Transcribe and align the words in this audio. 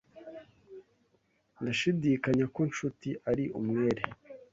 Ndashidikanya 1.61 2.45
ko 2.55 2.61
Nshuti 2.69 3.09
ari 3.31 3.45
umwere. 3.59 4.01